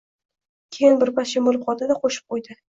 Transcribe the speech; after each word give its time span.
Keyin 0.77 0.97
birpas 1.03 1.35
jim 1.35 1.45
bo`lib 1.51 1.61
qoldi-da, 1.69 1.99
qo`shib 2.07 2.35
qo`ydi 2.37 2.59